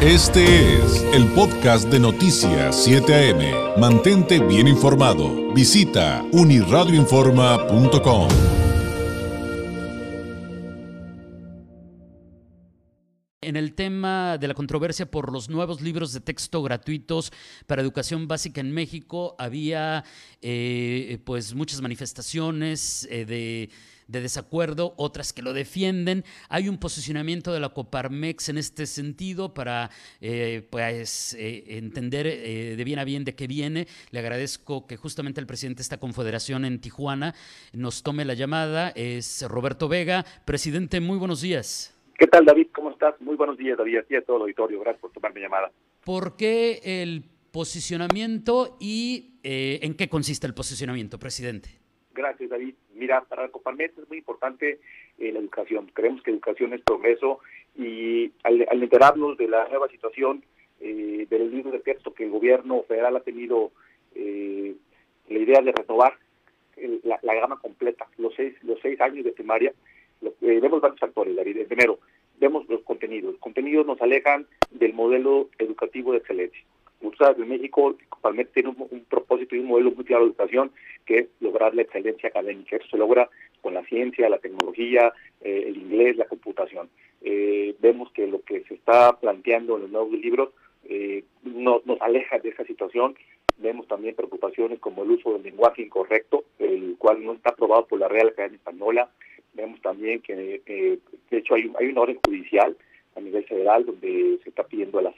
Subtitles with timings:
[0.00, 3.80] Este es el podcast de Noticias 7 AM.
[3.80, 5.52] Mantente bien informado.
[5.52, 8.28] Visita uniradioinforma.com.
[13.40, 17.32] En el tema de la controversia por los nuevos libros de texto gratuitos
[17.66, 20.04] para educación básica en México, había
[20.40, 23.70] eh, pues muchas manifestaciones eh, de
[24.08, 26.24] de desacuerdo, otras que lo defienden.
[26.48, 29.90] Hay un posicionamiento de la Coparmex en este sentido para
[30.20, 33.86] eh, pues, eh, entender eh, de bien a bien de qué viene.
[34.10, 37.34] Le agradezco que justamente el presidente de esta confederación en Tijuana
[37.72, 38.90] nos tome la llamada.
[38.96, 40.24] Es Roberto Vega.
[40.44, 41.94] Presidente, muy buenos días.
[42.18, 42.68] ¿Qué tal, David?
[42.74, 43.14] ¿Cómo estás?
[43.20, 43.98] Muy buenos días, David.
[43.98, 44.80] Aquí a todo el auditorio.
[44.80, 45.70] Gracias por tomar mi llamada.
[46.04, 51.68] ¿Por qué el posicionamiento y en qué consiste el posicionamiento, presidente?
[52.12, 52.74] Gracias, David.
[52.98, 54.80] Mira, para la Coparmex es muy importante
[55.18, 55.90] eh, la educación.
[55.94, 57.38] Creemos que educación es progreso
[57.76, 60.42] y al, enterarnos de la nueva situación
[60.80, 63.70] eh, del libro de texto que el gobierno federal ha tenido
[64.14, 64.74] eh,
[65.28, 66.14] la idea de renovar
[67.02, 69.72] la, gama completa, los seis, los seis años de primaria,
[70.40, 71.66] vemos varios factores, David.
[71.66, 71.98] Primero,
[72.38, 73.32] vemos los contenidos.
[73.32, 76.62] Los contenidos nos alejan del modelo educativo de excelencia.
[77.00, 80.72] Muchas en México, Coparmex tiene un, propósito y un modelo muy claro de educación
[81.06, 82.76] que es lograr la excelencia académica.
[82.76, 86.88] Eso se logra con la ciencia, la tecnología, eh, el inglés, la computación.
[87.22, 90.50] Eh, vemos que lo que se está planteando en los nuevos libros
[90.88, 93.14] eh, nos aleja de esa situación.
[93.58, 98.00] Vemos también preocupaciones como el uso del lenguaje incorrecto, el cual no está aprobado por
[98.00, 99.10] la Real Academia Española.
[99.54, 102.76] Vemos también que, de hecho, hay, hay una orden judicial
[103.16, 105.12] a nivel federal donde se está pidiendo a la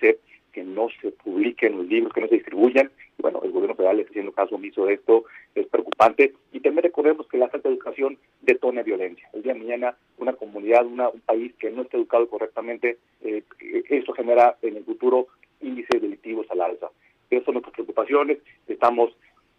[0.53, 2.91] que no se publiquen los libros, que no se distribuyan.
[3.19, 6.35] Bueno, el gobierno federal está haciendo caso omiso de esto, es preocupante.
[6.53, 9.29] Y también recordemos que la falta de educación detona violencia.
[9.33, 13.43] El día de mañana, una comunidad, una, un país que no esté educado correctamente, eh,
[13.89, 15.29] eso genera en el futuro
[15.61, 16.89] índices delictivos al alza.
[17.31, 18.39] Esas son nuestras preocupaciones.
[18.67, 19.17] Estamos,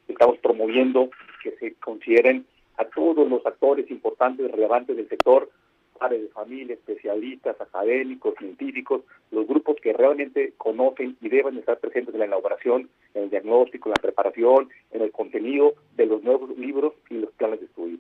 [0.08, 1.10] estamos promoviendo
[1.44, 2.46] que se consideren
[2.78, 5.50] a todos los actores importantes, relevantes del sector,
[6.02, 12.14] padres de familia, especialistas, académicos, científicos, los grupos que realmente conocen y deben estar presentes
[12.14, 16.58] en la elaboración, en el diagnóstico, en la preparación, en el contenido de los nuevos
[16.58, 17.98] libros y los planes de estudio.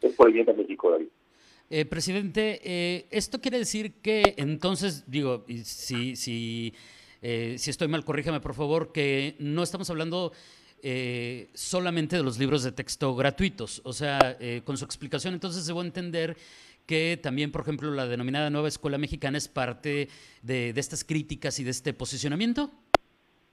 [0.00, 1.08] Es por el bien de México, David.
[1.70, 6.74] Eh, presidente, eh, esto quiere decir que entonces, digo, si, si,
[7.22, 10.32] eh, si estoy mal, corríjame por favor, que no estamos hablando
[10.84, 13.80] eh, solamente de los libros de texto gratuitos.
[13.84, 16.36] O sea, con su explicación entonces debo entender
[16.86, 20.08] que también, por ejemplo, la denominada Nueva Escuela Mexicana es parte
[20.42, 22.70] de, estas críticas y de este posicionamiento?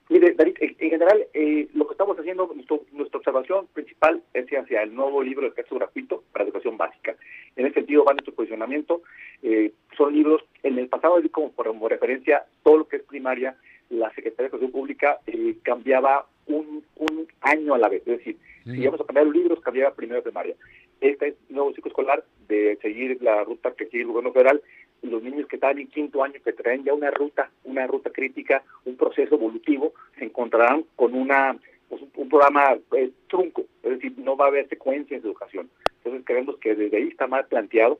[0.10, 2.54] Mire, David, en general, eh, lo que estamos haciendo,
[2.92, 7.16] nuestra observación principal es hacia el nuevo libro de texto gratuito para educación básica.
[7.56, 9.04] En ese sentido va nuestro posicionamiento.
[9.42, 13.56] Eh, son libros, en el pasado, como por referencia, todo lo que es primaria,
[13.92, 18.02] la Secretaría de Educación Pública eh, cambiaba un, un año a la vez.
[18.08, 20.56] Es decir, si íbamos a cambiar los libros, cambiaba primero primaria.
[21.00, 24.62] Este es nuevo ciclo escolar de seguir la ruta que sigue el gobierno federal,
[25.02, 28.64] los niños que están en quinto año, que traen ya una ruta, una ruta crítica,
[28.86, 31.58] un proceso evolutivo, se encontrarán con una
[31.90, 35.70] pues, un, programa eh, trunco, es decir, no va a haber secuencias de educación.
[35.98, 38.00] Entonces creemos que desde ahí está mal planteado.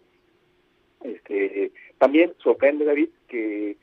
[1.04, 3.78] Este, también sorprende, David, que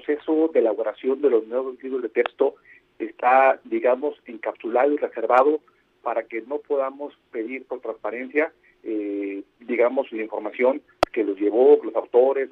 [0.00, 2.54] proceso de elaboración de los nuevos libros de texto
[2.98, 5.60] está, digamos, encapsulado y reservado
[6.02, 8.52] para que no podamos pedir por transparencia,
[8.82, 12.48] eh, digamos, la información que los llevó, los autores,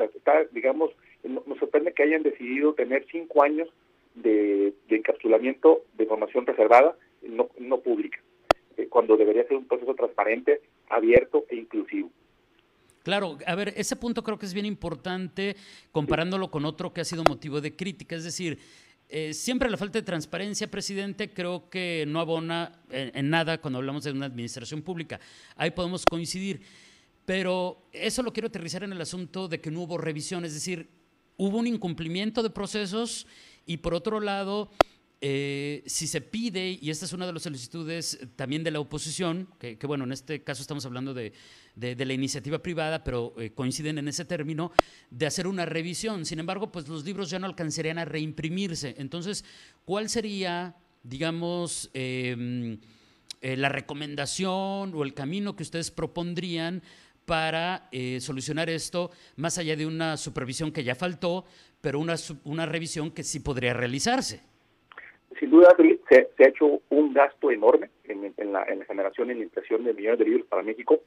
[0.53, 0.91] digamos,
[1.23, 3.69] nos sorprende que hayan decidido tener cinco años
[4.15, 8.19] de, encapsulamiento de información reservada, no, no pública,
[8.77, 12.11] eh, cuando debería ser un proceso transparente, abierto e inclusivo.
[13.09, 15.57] Claro, a ver, ese punto creo que es bien importante
[15.93, 18.59] comparándolo con otro que ha sido motivo de crítica, es decir,
[19.09, 24.05] eh, siempre la falta de transparencia, presidente, creo que no abona en, nada cuando hablamos
[24.05, 25.21] de una administración pública.
[25.57, 26.61] Ahí podemos coincidir.
[27.25, 30.91] Pero eso lo quiero aterrizar en el asunto de que no hubo revisión, es decir,
[31.39, 33.27] hubo un incumplimiento de procesos
[33.65, 34.71] y por otro lado,
[35.21, 39.49] eh, si se pide, y esta es una de las solicitudes también de la oposición,
[39.59, 41.33] que, bueno, en este caso estamos hablando de,
[41.75, 44.71] la iniciativa privada, pero eh, coinciden en ese término,
[45.11, 46.25] de hacer una revisión.
[46.25, 48.95] Sin embargo, pues los libros ya no alcanzarían a reimprimirse.
[48.99, 49.45] Entonces,
[49.85, 52.79] ¿cuál sería, digamos, em,
[53.41, 56.83] eh, la recomendación o el camino que ustedes propondrían
[57.27, 61.45] para solucionar esto, más allá de una supervisión que ya faltó,
[61.83, 64.41] pero una revisión que sí podría realizarse?
[65.39, 65.75] Sin duda
[66.09, 70.19] se, ha hecho un gasto enorme en, la, generación y en la impresión de millones
[70.19, 71.01] de libros para México.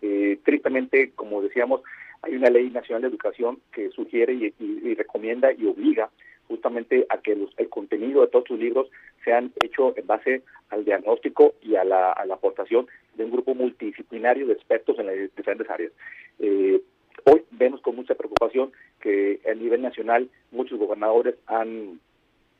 [0.00, 1.82] Eh, tristemente, como decíamos,
[2.22, 6.10] hay una ley nacional de educación que sugiere y, recomienda y obliga
[6.48, 8.88] justamente a que el contenido de todos sus libros
[9.24, 14.52] sean hecho en base al diagnóstico y a la, aportación de un grupo multidisciplinario de
[14.54, 15.92] expertos en las diferentes áreas.
[16.38, 16.80] Eh,
[17.24, 22.00] hoy vemos con mucha preocupación que a nivel nacional muchos gobernadores han,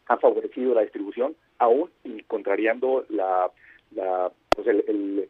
[0.06, 3.50] han favorecido la distribución, aún y contrariando la,
[3.94, 5.28] la, pues el,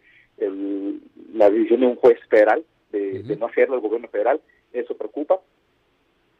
[1.34, 4.40] la decisión de un juez federal de, no hacerlo el gobierno federal.
[4.72, 5.40] Eso preocupa.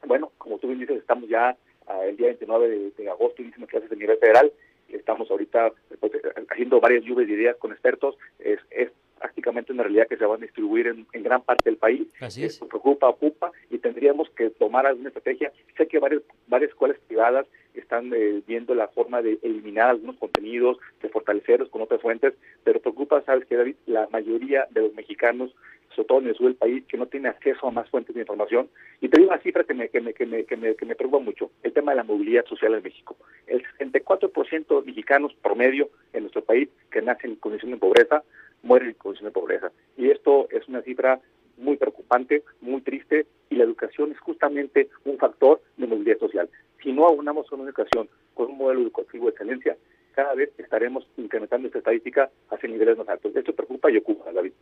[0.06, 1.56] Bueno, como tú bien dices, estamos ya
[1.86, 4.52] ah, el día 29 de, de agosto inician clases de nivel federal
[4.96, 6.12] estamos ahorita pues,
[6.50, 8.90] haciendo varias lluvias de ideas con expertos, es, es
[9.42, 12.06] prácticamente una realidad que se van a distribuir en, gran parte del país.
[12.20, 12.58] Así es.
[12.58, 15.52] preocupa, ocupa y tendríamos que tomar alguna estrategia.
[15.76, 20.78] Sé que varias, varias escuelas privadas están eh, viendo la forma de eliminar algunos contenidos,
[21.02, 25.52] de fortalecerlos con otras fuentes, pero preocupa, sabes que David, la mayoría de los mexicanos
[25.94, 28.22] sobre todo en el sur del país, que no tiene acceso a más fuentes de
[28.22, 28.68] información.
[29.00, 30.94] Y te digo una cifra que me, que me, que me, que me, que me
[30.94, 33.16] preocupa mucho, el tema de la movilidad social en México.
[33.46, 38.22] El 64% de mexicanos promedio en nuestro país que nacen en condición de pobreza,
[38.62, 39.72] mueren en condición de pobreza.
[39.96, 41.20] Y esto es una cifra
[41.56, 46.48] muy preocupante, muy triste, y la educación es justamente un factor de movilidad social.
[46.82, 49.76] Si no aunamos una educación con un modelo educativo de excelencia,
[50.12, 53.34] cada vez estaremos incrementando esta estadística hacia niveles más altos.
[53.34, 54.52] Esto preocupa y ocupa, David.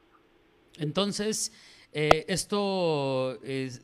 [0.79, 1.53] Entonces,
[1.92, 3.38] eh, esto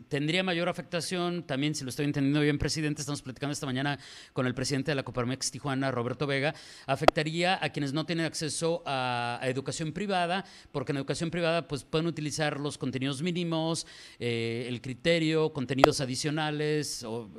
[0.08, 3.98] tendría mayor afectación también, si lo estoy entendiendo bien, presidente, estamos platicando esta mañana
[4.32, 6.54] con el presidente de la Coparmex Tijuana, Roberto Vega,
[6.86, 12.06] afectaría a quienes no tienen acceso a, educación privada, porque en educación privada pues, pueden
[12.06, 13.86] utilizar los contenidos mínimos,
[14.18, 17.30] eh, el criterio, contenidos adicionales, o,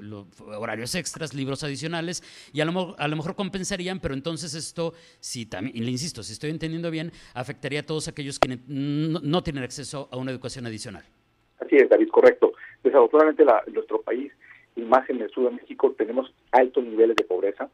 [0.57, 2.23] horarios extras, libros adicionales,
[2.53, 6.33] y a lo, a lo mejor compensarían, pero entonces esto, si también, le insisto, si
[6.33, 11.03] estoy entendiendo bien, afectaría a todos aquellos que no tienen acceso a una educación adicional.
[11.59, 12.53] Así es, David, correcto.
[12.83, 14.31] Desafortunadamente la, nuestro país,
[14.75, 17.69] y más en el sur de México, tenemos altos niveles de pobreza,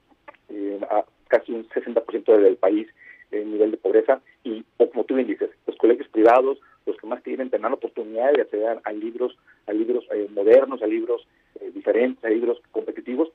[0.49, 0.79] eh,
[1.27, 2.87] casi un 60% del país
[3.31, 7.23] en nivel de pobreza, y como tú bien dices, los colegios privados, los que más
[7.23, 9.37] tienen, tendrán la oportunidad de acceder a libros,
[9.67, 11.27] a libros eh, modernos, a libros
[11.59, 13.29] eh, diferentes, a libros competitivos,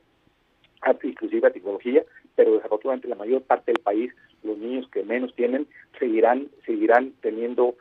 [1.03, 2.05] inclusive a tecnología,
[2.37, 4.13] pero desafortunadamente la mayor parte del país,
[4.43, 5.67] los niños que menos tienen,
[5.99, 7.75] seguirán, seguirán teniendo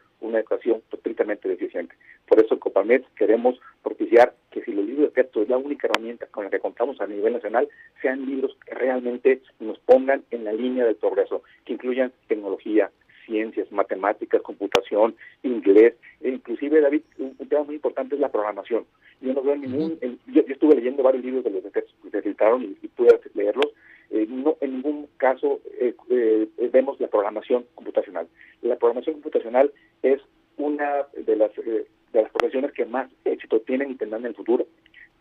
[1.28, 1.96] totalmente deficiente.
[2.28, 6.26] Por eso, Copamed queremos propiciar que si los libros de texto es la única herramienta
[6.28, 7.68] con la que contamos a nivel nacional,
[8.02, 12.92] sean libros que realmente nos pongan en la línea del progreso, que incluyan tecnología,
[13.26, 18.86] ciencias, matemáticas, computación, inglés, e inclusive, David, un, tema muy importante es la programación.
[19.22, 22.78] Yo no veo ningún, yo, estuve leyendo varios libros de los que se filtraron y,
[22.82, 23.74] y pude leerlos,
[24.10, 28.28] eh, no en ningún caso eh, eh, vemos la programación computacional.
[28.62, 29.72] La programación computacional
[30.02, 30.22] es
[30.58, 31.88] una de las de
[32.22, 34.66] las profesiones que más éxito tienen y tendrán en el futuro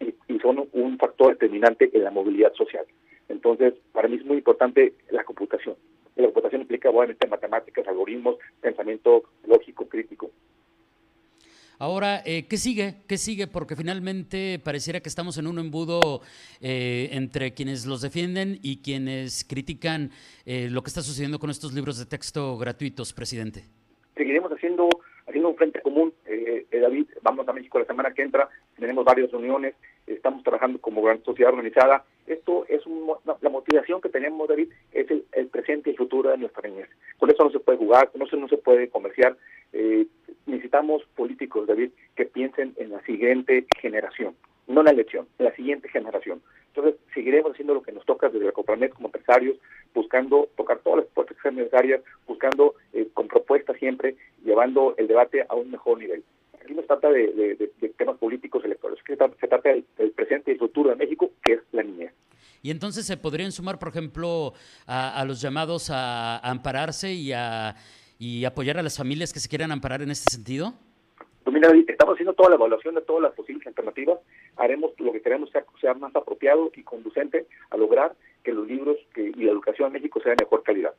[0.01, 2.85] y, son un factor determinante en la movilidad social.
[3.29, 5.75] Entonces, para mí es muy importante la computación.
[6.15, 10.31] La computación implica obviamente matemáticas, algoritmos, pensamiento lógico, crítico.
[11.79, 12.95] Ahora, eh, ¿qué sigue?
[13.07, 13.49] ¿Qué sigue?
[13.49, 16.23] Porque finalmente pareciera que estamos en un embudo
[16.61, 20.11] eh, entre quienes los defienden y quienes critican
[20.47, 23.65] eh, lo que está sucediendo con estos libros de texto gratuitos, presidente.
[24.17, 24.89] Seguiremos haciendo,
[25.27, 26.15] haciendo un frente común.
[26.87, 28.49] David, vamos a México la semana que entra,
[28.79, 29.75] tenemos varias reuniones,
[30.07, 32.05] estamos trabajando como gran sociedad organizada.
[32.29, 32.83] Esto es
[33.41, 36.89] la motivación que tenemos, David, es el, presente y el futuro de nuestra niñez.
[37.19, 39.37] Con eso no se puede jugar, con eso no se puede comerciar.
[39.73, 40.07] Eh,
[40.47, 44.37] necesitamos políticos, David, que piensen en la siguiente generación,
[44.69, 46.41] no la elección, en la siguiente generación.
[46.69, 49.57] Entonces, seguiremos haciendo lo que nos toca desde la Copranet como empresarios,
[49.93, 54.15] buscando tocar todas las puertas que sean necesarias, buscando eh, con propuestas siempre,
[54.45, 56.23] llevando el debate a un mejor nivel.
[56.77, 60.61] No se trata de, temas políticos electorales, se trata, se trata del, presente y el
[60.61, 62.13] futuro de México, que es la niñez.
[62.63, 64.53] Y entonces se podrían sumar, por ejemplo,
[64.87, 67.75] a los llamados a ampararse y a
[68.19, 70.75] y apoyar a las familias que se quieran amparar en este sentido?
[71.45, 74.19] Pues mira, estamos haciendo toda la evaluación de todas las posibles alternativas.
[74.57, 78.97] Haremos lo que queremos sea, sea más apropiado y conducente a lograr que los libros
[79.15, 80.95] que, y la educación en México sea de mejor calidad.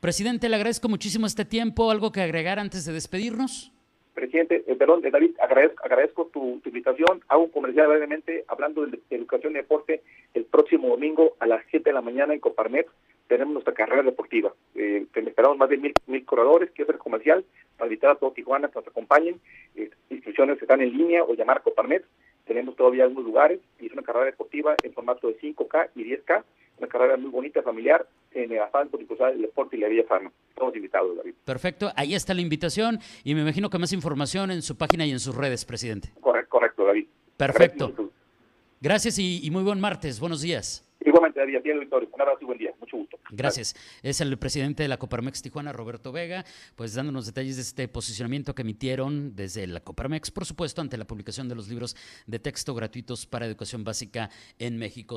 [0.00, 1.90] Presidente, le agradezco muchísimo este tiempo.
[1.90, 3.72] ¿Algo que agregar antes de despedirnos?
[4.14, 7.20] Presidente, eh, perdón, eh, David, agradezco, agradezco tu, invitación.
[7.28, 10.02] Hago un comercial brevemente hablando de, educación y deporte
[10.34, 12.86] el próximo domingo a las 7 de la mañana en Coparnet.
[13.26, 14.54] Tenemos nuestra carrera deportiva.
[14.76, 16.70] Eh, esperamos más de mil, mil corredores.
[16.70, 17.44] Quiero hacer comercial
[17.76, 19.40] para invitar a todo Tijuana que nos acompañen.
[19.74, 22.04] Eh, inscripciones están en línea o llamar a Coparnet.
[22.46, 26.44] Tenemos todavía algunos lugares y es una carrera deportiva en formato de 5K y 10K.
[26.78, 30.04] Una carrera muy bonita, familiar, en el afán por impulsar el deporte y la vida
[30.08, 30.30] sana.
[30.48, 31.34] Estamos invitados, David.
[31.44, 35.12] Perfecto, ahí está la invitación y me imagino que más información en su página y
[35.12, 36.10] en sus redes, presidente.
[36.20, 37.06] Correcto, correcto David.
[37.36, 38.10] Perfecto.
[38.80, 40.20] Gracias y, muy buen martes.
[40.20, 40.86] Buenos días.
[41.00, 42.08] Igualmente, David, Victorio.
[42.12, 42.72] Un abrazo y buen día.
[42.78, 43.18] Mucho gusto.
[43.30, 43.74] Gracias.
[44.02, 46.44] Es el presidente de la Coparmex Tijuana, Roberto Vega,
[46.76, 51.06] pues dándonos detalles de este posicionamiento que emitieron desde la Coparmex, por supuesto, ante la
[51.06, 54.28] publicación de los libros de texto gratuitos para educación básica
[54.58, 55.16] en México.